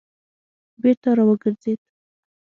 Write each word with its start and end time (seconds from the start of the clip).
بېرته 0.81 1.09
را 1.17 1.23
وګرځېد. 1.29 1.79